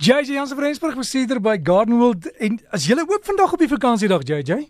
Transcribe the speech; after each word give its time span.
JJ 0.00 0.32
Jansen 0.32 0.56
van 0.56 0.64
Rensburg 0.64 0.94
bestuurder 0.96 1.40
by 1.44 1.58
Gardenwold 1.62 2.24
en 2.40 2.54
as 2.72 2.86
jy 2.88 2.94
oop 2.96 3.26
vandag 3.28 3.50
op 3.52 3.60
die 3.60 3.68
vakansiedag 3.68 4.22
JJ? 4.24 4.62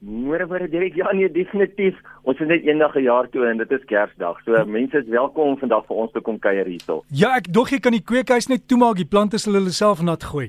Môre 0.00 0.46
môre 0.48 0.64
Derek, 0.72 0.94
ja 0.96 1.12
nee 1.12 1.28
definitief. 1.28 1.98
Ons 2.24 2.40
is 2.40 2.48
net 2.48 2.64
eendag 2.64 2.96
'n 2.96 3.04
jaar 3.04 3.28
toe 3.28 3.44
en 3.50 3.58
dit 3.60 3.70
is 3.70 3.84
Kersdag. 3.84 4.40
So 4.46 4.56
hm. 4.56 4.70
mense 4.70 4.96
is 4.96 5.08
welkom 5.12 5.48
om 5.48 5.58
vandag 5.58 5.84
vir 5.86 5.96
ons 5.96 6.12
te 6.12 6.20
kom 6.20 6.38
kuier 6.38 6.64
hierso. 6.64 7.04
Ja, 7.12 7.36
ek 7.36 7.52
dog 7.52 7.68
jy 7.68 7.80
kan 7.80 7.92
die 7.92 8.00
kweekhuis 8.00 8.48
net 8.48 8.64
toemaak, 8.66 8.96
die 8.96 9.04
plante 9.04 9.36
sal 9.38 9.60
hulle 9.60 9.70
self 9.70 10.00
nat 10.00 10.24
gooi. 10.24 10.48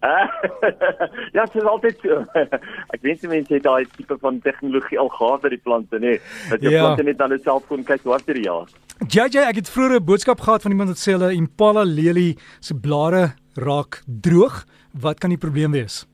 ja, 1.34 1.44
dit 1.50 1.58
is 1.58 1.66
altyd 1.66 1.98
so. 1.98 2.22
ek 2.94 3.02
weet 3.02 3.26
mense 3.26 3.54
het 3.54 3.66
daai 3.66 3.90
tipe 3.96 4.16
van 4.22 4.38
tegnologie 4.38 4.98
al 4.98 5.10
gehad 5.18 5.42
by 5.42 5.48
die 5.48 5.62
plante, 5.66 5.98
nê. 5.98 6.14
Nee, 6.14 6.20
dat 6.50 6.62
jy 6.62 6.70
ja. 6.70 6.86
plante 6.86 7.02
net 7.02 7.20
aan 7.20 7.34
hulself 7.34 7.66
kon 7.66 7.82
kyk 7.82 8.06
wat 8.06 8.22
vir 8.22 8.38
die 8.38 8.46
jaar. 8.46 8.70
JJ, 9.10 9.50
ek 9.50 9.64
het 9.64 9.68
vroeër 9.68 9.98
'n 9.98 10.04
boodskap 10.04 10.40
gehad 10.46 10.62
van 10.62 10.70
iemand 10.70 10.94
wat 10.94 11.02
sê 11.02 11.18
hulle 11.18 11.34
Impala 11.34 11.82
lelie 11.82 12.38
se 12.60 12.74
blare 12.74 13.34
raak 13.60 14.02
droog. 14.06 14.64
Wat 15.00 15.20
kan 15.20 15.30
die 15.30 15.38
probleem 15.38 15.72
wees? 15.76 16.04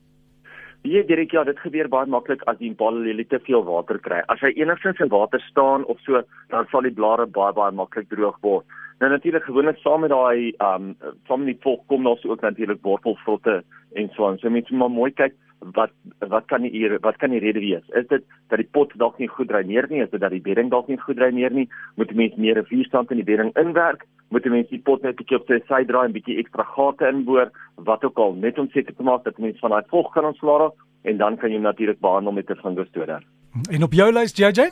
Ja, 0.87 1.03
Dirk, 1.03 1.33
ja, 1.35 1.43
dit 1.45 1.59
gebeur 1.59 1.89
baie 1.91 2.07
maklik 2.07 2.45
as 2.47 2.59
die 2.61 2.69
Impala 2.71 3.01
lelie 3.03 3.27
te 3.27 3.41
veel 3.43 3.65
water 3.67 3.99
kry. 3.99 4.21
As 4.31 4.43
hy 4.45 4.53
enigstens 4.55 5.01
in 5.03 5.11
water 5.11 5.43
staan 5.49 5.87
of 5.91 5.99
so, 6.07 6.21
dan 6.53 6.69
sal 6.71 6.87
die 6.87 6.95
blare 6.95 7.27
baie 7.27 7.55
baie 7.57 7.75
maklik 7.75 8.07
droog 8.13 8.37
word. 8.47 8.77
Nou 9.01 9.11
natuurlik 9.11 9.45
gewoonlik 9.45 9.81
saam 9.83 10.05
met 10.07 10.13
daai 10.13 10.53
um 10.63 10.93
saam 11.29 11.43
met 11.43 11.57
die 11.57 11.63
volk 11.65 11.83
kom 11.91 12.07
daar 12.07 12.23
ook 12.25 12.45
natuurlik 12.45 12.87
wortelvrotte 12.87 13.63
en 13.95 14.09
so 14.15 14.29
aan. 14.29 14.39
So 14.39 14.51
mense 14.51 14.73
moet 14.73 14.85
maar 14.85 14.95
mooi 14.95 15.11
kyk 15.11 15.35
wat 15.75 15.93
wat 16.31 16.47
kan 16.47 16.63
die 16.63 16.89
wat 17.03 17.19
kan 17.19 17.35
die 17.35 17.43
rede 17.43 17.61
wees? 17.61 17.85
Is 17.99 18.07
dit 18.09 18.25
dat 18.49 18.63
die 18.63 18.69
pot 18.79 18.93
dalk 18.97 19.19
nie 19.19 19.29
goed 19.29 19.49
dreineer 19.49 19.91
nie? 19.91 20.05
Is 20.05 20.11
dit 20.11 20.21
dat 20.21 20.31
die 20.31 20.41
bedding 20.41 20.71
dalk 20.71 20.89
nie 20.89 21.01
goed 21.01 21.17
dreineer 21.17 21.53
nie? 21.53 21.69
Moet 21.97 22.15
mense 22.15 22.41
meer 22.41 22.57
rivierstand 22.63 23.11
in 23.11 23.21
die 23.21 23.29
bedding 23.29 23.53
inwerk? 23.57 24.07
Moet 24.29 24.45
mense 24.45 24.71
die 24.71 24.83
pot 24.83 25.03
net 25.03 25.15
'n 25.15 25.17
bietjie 25.23 25.37
op 25.37 25.47
sy 25.47 25.61
sy 25.69 25.85
draai 25.85 26.07
en 26.07 26.13
bietjie 26.13 26.39
ekstra 26.39 26.65
gate 26.65 27.09
inboor? 27.09 27.51
Wat 27.77 28.05
ook 28.05 28.19
al, 28.19 28.35
net 28.35 28.59
om 28.59 28.69
seker 28.71 28.95
te 28.95 29.03
maak 29.03 29.25
dat 29.25 29.39
mense 29.39 29.59
van 29.59 29.71
daai 29.71 29.85
vog 29.91 30.13
kan 30.13 30.25
ontslaa 30.25 30.71
en 31.05 31.17
dan 31.17 31.37
kan 31.37 31.53
jy 31.53 31.59
natuurlik 31.59 32.01
behandel 32.01 32.33
met 32.33 32.51
'n 32.51 32.61
fungostoder. 32.63 33.23
En 33.71 33.83
op 33.83 33.93
jou 33.93 34.13
lys 34.13 34.37
JJ? 34.37 34.71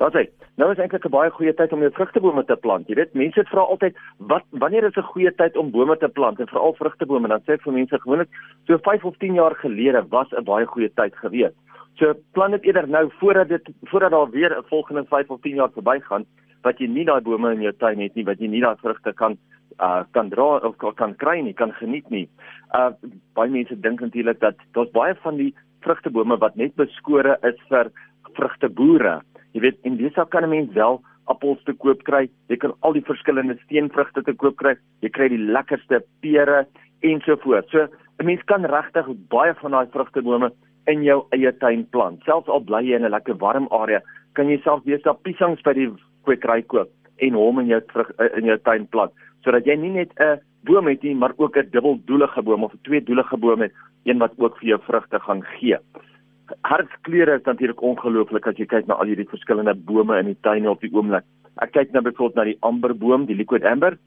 Daar's 0.00 0.14
hy. 0.14 0.28
Nou 0.56 0.70
is 0.72 0.78
eintlik 0.78 1.04
'n 1.04 1.10
baie 1.10 1.30
goeie 1.30 1.54
tyd 1.54 1.72
om 1.72 1.80
jou 1.80 1.90
vrugtebome 1.92 2.44
te 2.44 2.56
plant. 2.56 2.88
Jy 2.88 2.94
weet, 2.94 3.14
mense 3.14 3.44
vra 3.44 3.60
altyd 3.60 3.96
wat 4.18 4.44
wanneer 4.50 4.84
is 4.84 4.96
'n 4.96 5.10
goeie 5.12 5.34
tyd 5.34 5.56
om 5.56 5.70
bome 5.70 5.96
te 5.96 6.08
plant 6.08 6.40
en 6.40 6.46
veral 6.46 6.74
vrugtebome? 6.74 7.28
Dan 7.28 7.40
sê 7.40 7.52
ek 7.52 7.62
vir 7.62 7.72
mense 7.72 8.00
gewoonlik 8.00 8.28
so 8.66 8.78
5 8.78 9.04
of 9.04 9.16
10 9.18 9.34
jaar 9.34 9.54
gelede 9.54 10.04
was 10.08 10.28
'n 10.32 10.44
baie 10.44 10.66
goeie 10.66 10.90
tyd 10.94 11.14
gewees. 11.16 11.52
So 11.98 12.14
plant 12.32 12.52
dit 12.52 12.64
eerder 12.64 12.88
nou 12.88 13.10
voordat 13.18 13.48
dit 13.48 13.68
voordat 13.84 14.10
daar 14.10 14.30
weer 14.30 14.56
'n 14.56 14.64
volgende 14.68 15.04
5 15.04 15.30
of 15.30 15.40
10 15.40 15.54
jaar 15.54 15.70
verbygaan 15.70 16.24
wat 16.62 16.80
jy 16.80 16.86
nie 16.86 17.04
daai 17.04 17.20
bome 17.20 17.52
in 17.52 17.62
jou 17.62 17.72
tuin 17.72 18.00
het 18.00 18.14
nie, 18.14 18.24
wat 18.24 18.40
jy 18.40 18.48
nie 18.48 18.60
daai 18.60 18.76
vrugte 18.82 19.12
kan 19.12 19.38
uh 19.80 20.04
kan 20.12 20.28
dra 20.28 20.60
of 20.66 20.76
kan 20.96 21.14
kry 21.14 21.40
nie, 21.40 21.54
kan 21.54 21.72
geniet 21.72 22.08
nie. 22.10 22.28
Uh 22.76 22.90
baie 23.34 23.50
mense 23.50 23.80
dink 23.80 24.00
natuurlik 24.00 24.40
dat 24.40 24.56
daar's 24.76 24.92
baie 24.92 25.14
van 25.22 25.36
die 25.36 25.54
vrugtebome 25.84 26.36
wat 26.40 26.56
net 26.56 26.74
beskore 26.76 27.38
is 27.42 27.60
vir 27.68 27.90
vrugteboere. 28.36 29.20
Jy 29.54 29.60
weet, 29.64 29.78
in 29.82 29.96
dis 29.96 30.14
kan 30.30 30.44
'n 30.44 30.50
mens 30.50 30.72
wel 30.74 31.00
appels 31.26 31.62
te 31.64 31.72
koop 31.72 32.02
kry. 32.02 32.28
Jy 32.48 32.56
kan 32.56 32.74
al 32.80 32.92
die 32.92 33.06
verskillende 33.06 33.56
steenvrugte 33.64 34.22
te 34.22 34.34
koop 34.34 34.56
kry. 34.56 34.76
Jy 35.02 35.10
kry 35.10 35.28
die 35.28 35.38
lekkerste 35.38 36.02
pere 36.20 36.66
ensovoorts. 37.02 37.70
So 37.70 37.88
'n 38.18 38.26
mens 38.26 38.42
kan 38.44 38.64
regtig 38.64 39.06
baie 39.28 39.54
van 39.54 39.70
daai 39.70 39.86
vrugtebome 39.86 40.50
in 40.86 41.02
jou 41.02 41.26
eie 41.32 41.52
tuin 41.58 41.86
plant. 41.90 42.22
Selfs 42.24 42.48
al 42.48 42.60
bly 42.60 42.82
jy 42.84 42.96
in 42.96 43.04
'n 43.04 43.10
lekker 43.10 43.38
warm 43.38 43.68
area, 43.70 44.00
kan 44.34 44.48
jy 44.48 44.60
self 44.62 44.84
besig 44.84 45.22
piesangs 45.22 45.62
by 45.62 45.72
die 45.72 45.90
kwekery 46.24 46.62
koop 46.62 46.90
en 47.18 47.34
hom 47.34 47.58
in 47.60 47.66
jou 47.66 47.80
vrug 47.92 48.12
eh, 48.18 48.30
in 48.38 48.44
jou 48.52 48.58
tuin 48.58 48.86
plant 48.86 49.12
sodat 49.44 49.66
jy 49.66 49.76
nie 49.76 49.90
net 49.90 50.12
'n 50.20 50.40
boom 50.68 50.86
het 50.88 51.02
nie, 51.02 51.14
maar 51.14 51.32
ook 51.36 51.56
'n 51.56 51.70
dubbeldoelige 51.70 52.42
boom 52.42 52.64
of 52.64 52.74
'n 52.74 52.84
tweedoelige 52.84 53.36
boom 53.36 53.60
het, 53.60 53.72
een 54.04 54.18
wat 54.18 54.32
ook 54.38 54.58
vir 54.58 54.68
jou 54.68 54.80
vrugte 54.86 55.18
gaan 55.18 55.42
gee 55.42 55.78
hartkleure 56.62 57.36
is 57.38 57.46
natuurlik 57.46 57.82
ongelooflik 57.82 58.46
as 58.46 58.58
jy 58.58 58.66
kyk 58.70 58.88
na 58.88 58.98
al 58.98 59.10
hierdie 59.10 59.28
verskillende 59.30 59.74
bome 59.74 60.18
in 60.20 60.32
die 60.32 60.38
tuine 60.46 60.70
op 60.70 60.82
die 60.82 60.92
oomblik. 60.94 61.26
Ek 61.62 61.74
kyk 61.74 61.92
nou 61.94 62.02
byvoorbeeld 62.06 62.38
na 62.38 62.46
die 62.48 62.58
amberboom, 62.66 63.26
die 63.28 63.36
liquid 63.38 63.66
amber. 63.68 63.98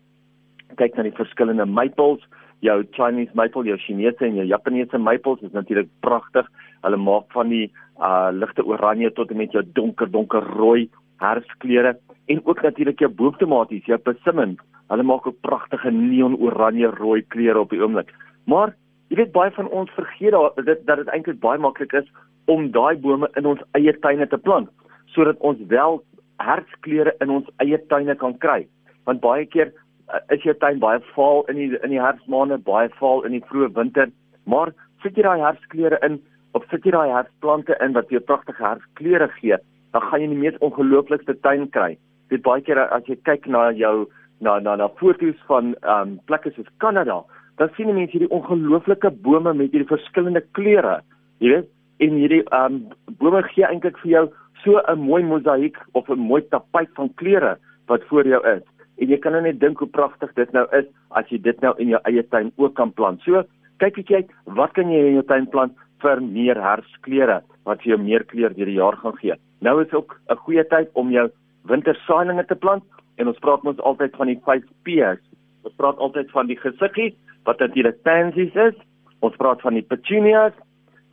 Ek 0.71 0.79
kyk 0.81 0.97
na 0.97 1.07
die 1.07 1.15
verskillende 1.17 1.67
maples, 1.69 2.23
jou 2.65 2.77
Chinese 2.95 3.35
maple, 3.37 3.65
jou 3.67 3.77
Chinese 3.83 4.25
en 4.25 4.39
jou 4.39 4.47
Japaneese 4.47 4.99
maples 4.99 5.43
is 5.43 5.55
natuurlik 5.55 5.91
pragtig. 6.05 6.47
Hulle 6.83 6.99
maak 6.99 7.29
van 7.35 7.51
die 7.53 7.67
uh 8.01 8.31
ligte 8.33 8.63
oranje 8.65 9.11
tot 9.13 9.29
en 9.31 9.37
met 9.37 9.53
jou 9.53 9.61
donker 9.77 10.09
donker 10.09 10.41
rooi 10.57 10.89
herfskleure 11.23 11.95
en 12.31 12.45
ook 12.45 12.61
natuurlik 12.63 12.99
jou 13.03 13.11
boomtomaties, 13.11 13.85
jou 13.89 13.97
persimmons. 13.97 14.61
Hulle 14.91 15.03
maak 15.07 15.27
ook 15.27 15.41
pragtige 15.41 15.91
neon 15.91 16.37
oranje 16.39 16.91
rooi 16.99 17.21
kleure 17.33 17.59
op 17.59 17.73
die 17.73 17.81
oomblik. 17.81 18.11
Maar 18.45 18.75
jy 19.09 19.19
weet 19.21 19.35
baie 19.35 19.51
van 19.55 19.69
ons 19.69 19.91
vergeet 19.97 20.35
dat 20.35 20.65
dit 20.65 20.85
dat 20.87 21.01
dit 21.01 21.11
eintlik 21.15 21.39
baie 21.43 21.59
maklik 21.59 21.93
is 21.93 22.09
om 22.51 22.71
daai 22.71 22.95
bome 22.99 23.29
in 23.39 23.47
ons 23.47 23.61
eie 23.77 23.93
tuine 24.05 24.27
te 24.27 24.37
plant 24.37 24.69
sodat 25.13 25.39
ons 25.45 25.59
wel 25.69 25.99
herfskleure 26.41 27.13
in 27.21 27.29
ons 27.29 27.49
eie 27.63 27.77
tuine 27.91 28.15
kan 28.19 28.33
kry. 28.41 28.63
Want 29.05 29.21
baie 29.21 29.45
keer 29.45 29.69
uh, 29.69 30.19
is 30.33 30.43
jou 30.43 30.55
tuin 30.59 30.79
baie 30.81 31.01
vaal 31.13 31.43
in 31.51 31.59
die 31.59 31.69
in 31.79 31.93
die 31.93 32.01
herfsmaande, 32.01 32.57
baie 32.65 32.89
vaal 32.99 33.23
in 33.27 33.37
die 33.37 33.43
vroeë 33.49 33.73
winter, 33.77 34.09
maar 34.49 34.73
sit 35.03 35.17
jy 35.17 35.27
daai 35.27 35.43
herfskleure 35.43 35.99
in 36.07 36.19
of 36.57 36.65
sit 36.71 36.85
jy 36.85 36.93
daai 36.95 37.13
herfsplante 37.13 37.77
in 37.85 37.95
wat 37.97 38.11
jou 38.13 38.21
pragtige 38.21 38.63
herfskleure 38.65 39.29
gee, 39.39 39.57
dan 39.93 40.01
gaan 40.01 40.21
jy 40.21 40.27
die 40.31 40.41
mees 40.41 40.59
ongelooflikste 40.65 41.35
tuin 41.45 41.69
kry. 41.75 41.95
Dit 42.33 42.43
baie 42.45 42.61
keer 42.65 42.81
as 42.83 43.05
jy 43.09 43.17
kyk 43.29 43.47
na 43.47 43.69
jou 43.77 44.07
na 44.41 44.59
na 44.59 44.75
na 44.75 44.89
foto's 44.99 45.39
van 45.49 45.75
ehm 45.81 46.01
um, 46.01 46.19
plekke 46.27 46.51
soos 46.55 46.69
Kanada, 46.83 47.21
dan 47.57 47.69
sien 47.75 47.87
jy 47.87 47.95
mense 47.95 48.15
hierdie 48.15 48.33
ongelooflike 48.33 49.11
bome 49.25 49.53
met 49.53 49.71
hierdie 49.71 49.89
verskillende 49.89 50.41
kleure. 50.57 51.01
Jy 51.39 51.53
weet, 51.53 51.69
en 52.03 52.17
hierdie 52.17 52.43
um 52.57 52.79
bome 53.21 53.43
gee 53.51 53.67
eintlik 53.67 53.99
vir 54.01 54.11
jou 54.15 54.25
so 54.63 54.81
'n 54.87 54.99
mooi 54.99 55.23
mosaïek 55.23 55.77
of 55.93 56.09
'n 56.09 56.19
mooi 56.19 56.41
tapijt 56.41 56.89
van 56.95 57.13
kleure 57.15 57.57
wat 57.87 58.03
voor 58.09 58.27
jou 58.27 58.41
is. 58.55 58.63
En 58.97 59.09
jy 59.09 59.17
kan 59.17 59.31
nou 59.31 59.41
net 59.41 59.59
dink 59.59 59.79
hoe 59.79 59.87
pragtig 59.87 60.33
dit 60.33 60.51
nou 60.53 60.65
is 60.71 60.85
as 61.11 61.29
jy 61.29 61.37
dit 61.41 61.61
nou 61.61 61.73
in 61.77 61.87
jou 61.87 61.99
eie 62.03 62.23
tuin 62.23 62.51
ook 62.57 62.73
kan 62.75 62.91
plant. 62.91 63.21
So, 63.21 63.43
kyk 63.79 63.97
ek 63.97 64.05
kyk, 64.05 64.31
wat 64.45 64.73
kan 64.73 64.89
jy 64.89 65.07
in 65.07 65.13
jou 65.13 65.23
tuin 65.23 65.47
plant 65.47 65.73
vir 66.01 66.21
meer 66.21 66.61
herfskleure 66.61 67.41
wat 67.65 67.81
vir 67.81 67.95
jou 67.95 67.97
meer 67.97 68.23
kleur 68.23 68.53
deur 68.53 68.65
die 68.65 68.79
jaar 68.79 68.97
gaan 68.97 69.17
gee. 69.17 69.35
Nou 69.63 69.79
is 69.81 69.93
ook 69.93 70.19
'n 70.27 70.35
goeie 70.35 70.67
tyd 70.67 70.89
om 70.93 71.11
jou 71.11 71.29
wintersaailinge 71.63 72.45
te 72.45 72.55
plant 72.55 72.83
en 73.15 73.27
ons 73.27 73.39
praat 73.39 73.63
mos 73.63 73.79
altyd 73.79 74.15
van 74.15 74.27
die 74.27 74.39
5 74.45 74.63
P's. 74.83 75.21
Ons 75.63 75.75
praat 75.75 75.97
altyd 75.97 76.31
van 76.31 76.47
die 76.47 76.59
gesiggies 76.59 77.15
wat 77.43 77.59
natuurlik 77.59 78.01
pansies 78.01 78.55
is. 78.55 78.75
Ons 79.19 79.35
praat 79.35 79.61
van 79.61 79.73
die 79.73 79.87
petunias 79.87 80.53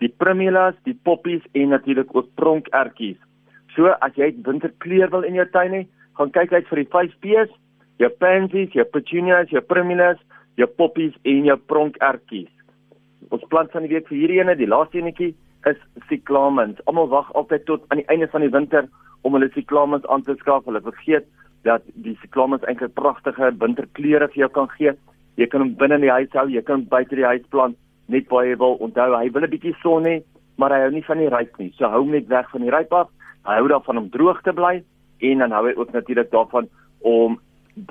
die 0.00 0.11
primulas, 0.22 0.77
die 0.88 0.97
poppies 1.05 1.44
en 1.53 1.75
natuurlik 1.75 2.15
ook 2.16 2.28
pronkertjies. 2.41 3.19
So 3.77 3.93
as 4.00 4.16
jy 4.19 4.33
winterkleur 4.47 5.11
wil 5.12 5.27
in 5.28 5.37
jou 5.38 5.47
tuin 5.53 5.77
hê, 5.77 5.82
gaan 6.19 6.32
kyk 6.34 6.53
uit 6.53 6.71
vir 6.72 6.82
die 6.82 6.91
5 6.94 7.19
P's: 7.22 7.53
jou 8.00 8.11
pansies, 8.22 8.72
jou 8.72 8.84
petunias, 8.84 9.53
jou 9.53 9.62
primulas, 9.62 10.19
jou 10.56 10.67
poppies 10.67 11.15
en 11.22 11.44
jou 11.44 11.56
pronkertjies. 11.72 12.50
Ons 13.31 13.44
plant 13.53 13.71
van 13.72 13.87
die 13.87 13.93
week 13.93 14.09
vir 14.09 14.19
hierdie 14.19 14.41
ene, 14.41 14.56
die 14.56 14.69
laaste 14.69 14.99
enetjie 14.99 15.34
is 15.66 15.76
cyclamens. 16.09 16.81
Almal 16.87 17.09
wag 17.09 17.32
altyd 17.34 17.65
tot 17.66 17.84
aan 17.88 17.98
die 17.98 18.09
einde 18.09 18.28
van 18.28 18.41
die 18.41 18.50
winter 18.50 18.88
om 19.22 19.37
hulle 19.37 19.50
cyclamens 19.54 20.06
aan 20.06 20.22
te 20.22 20.37
skaf. 20.41 20.65
Hulle 20.65 20.81
vergeet 20.81 21.26
dat 21.62 21.82
die 21.94 22.16
cyclamens 22.22 22.65
eintlik 22.65 22.94
pragtige 22.94 23.53
winterkleure 23.59 24.28
vir 24.28 24.47
jou 24.47 24.50
kan 24.50 24.69
gee. 24.78 24.97
Jy 25.37 25.47
kan 25.47 25.60
hom 25.60 25.76
binne 25.76 26.00
in 26.00 26.09
die 26.09 26.12
huis 26.12 26.32
hou, 26.32 26.49
jy 26.49 26.62
kan 26.62 26.88
buite 26.88 27.16
die 27.16 27.28
huis 27.28 27.47
plant 27.50 27.76
net 28.10 28.28
baie 28.31 28.56
wil 28.59 28.76
onthou 28.84 29.15
hy 29.15 29.31
wil 29.34 29.47
'n 29.47 29.53
bietjie 29.54 29.75
son 29.82 30.06
hê 30.10 30.16
maar 30.59 30.72
hy 30.75 30.81
hou 30.84 30.91
nie 30.91 31.06
van 31.09 31.19
die 31.22 31.31
ryp 31.34 31.59
nie 31.59 31.72
so 31.78 31.88
hou 31.88 32.03
hom 32.03 32.12
net 32.16 32.28
weg 32.28 32.50
van 32.50 32.65
die 32.66 32.75
ryp 32.75 32.93
af 32.93 33.09
hy 33.49 33.59
hou 33.60 33.69
daarvan 33.72 34.03
om 34.03 34.10
droog 34.10 34.43
te 34.43 34.53
bly 34.53 34.82
en 35.31 35.38
dan 35.44 35.53
hou 35.56 35.65
hy 35.69 35.75
ook 35.76 35.93
natuurlik 35.93 36.31
daarvan 36.31 36.69
om 37.00 37.38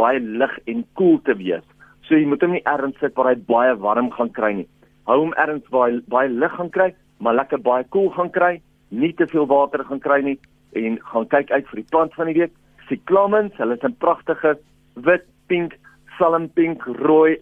baie 0.01 0.19
lig 0.19 0.57
en 0.65 0.83
koel 0.83 1.07
cool 1.11 1.19
te 1.27 1.35
wees 1.43 1.65
so 2.07 2.15
jy 2.15 2.25
moet 2.25 2.43
hom 2.43 2.51
nie 2.57 2.65
ergens 2.73 2.99
sit 2.99 3.15
waar 3.15 3.31
hy 3.31 3.37
baie 3.53 3.75
warm 3.85 4.11
gaan 4.17 4.33
kry 4.39 4.53
nie 4.61 4.67
hou 5.07 5.19
hom 5.23 5.33
ergens 5.45 5.71
waar 5.75 5.89
hy 5.89 6.01
baie 6.15 6.29
lig 6.29 6.57
gaan 6.57 6.73
kry 6.77 6.89
maar 7.19 7.35
lekker 7.35 7.61
baie 7.61 7.83
koel 7.83 8.09
cool 8.09 8.15
gaan 8.17 8.31
kry 8.31 8.61
nie 8.89 9.13
te 9.13 9.27
veel 9.27 9.47
water 9.47 9.83
gaan 9.85 9.99
kry 9.99 10.21
nie 10.21 10.39
en 10.79 10.97
gaan 11.11 11.27
kyk 11.27 11.51
uit 11.51 11.67
vir 11.71 11.81
die 11.81 11.89
plant 11.91 12.13
van 12.17 12.31
die 12.31 12.39
week 12.39 12.55
cyclamens 12.89 13.57
hulle 13.57 13.77
is 13.77 13.83
'n 13.83 13.95
pragtige 13.99 14.57
wit 14.95 15.25
pink 15.47 15.77
salmpink 16.17 16.83
rooi 16.85 17.37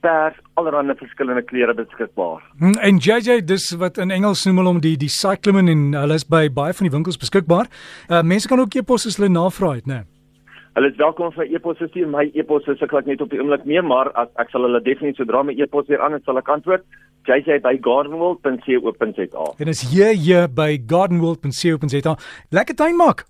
pers 0.00 0.36
allerlei 0.54 0.96
verskillende 0.96 1.42
kleure 1.42 1.74
beskikbaar. 1.74 2.40
Hmm, 2.58 2.76
en 2.80 2.96
JJ 2.96 3.44
dis 3.44 3.70
wat 3.80 3.98
in 3.98 4.10
Engels 4.10 4.44
noem 4.46 4.56
hulle 4.56 4.68
om 4.68 4.80
die 4.80 4.96
die 4.96 5.08
cyclamen 5.12 5.68
en 5.68 5.92
hulle 5.92 6.14
is 6.14 6.24
by 6.24 6.48
baie 6.48 6.72
van 6.72 6.88
die 6.88 6.94
winkels 6.94 7.20
beskikbaar. 7.20 7.68
Uh 8.08 8.22
mense 8.22 8.48
kan 8.48 8.60
ook 8.60 8.74
e-pos 8.74 9.06
as 9.06 9.16
hulle 9.20 9.28
navraag 9.28 9.74
het, 9.74 9.86
né? 9.86 10.00
Nee. 10.00 10.19
Hulle 10.78 10.90
is 10.92 10.98
welkom 11.00 11.32
vir 11.34 11.48
e-pos 11.50 11.80
stuur. 11.82 12.06
My 12.10 12.28
e-pos 12.38 12.68
is 12.70 12.82
ek 12.84 12.92
net 13.06 13.22
op 13.24 13.32
die 13.32 13.40
oomblik 13.42 13.64
mee, 13.66 13.82
maar 13.82 14.12
as 14.20 14.30
ek 14.38 14.52
sal 14.52 14.68
hulle 14.68 14.78
definitief 14.86 15.24
sodra 15.24 15.42
my 15.42 15.56
e-pos 15.58 15.88
weer 15.90 16.02
aan 16.04 16.14
het 16.14 16.28
sal 16.28 16.38
ek 16.38 16.52
antwoord. 16.54 16.86
JJ 17.26 17.58
by 17.64 17.74
gardenworld.co.za. 17.82 19.48
En 19.58 19.74
jy 19.96 20.12
hier 20.14 20.46
by 20.46 20.70
gardenworld.co.za 20.86 22.16
lekker 22.54 22.78
tuin 22.78 22.96
maak. 22.96 23.26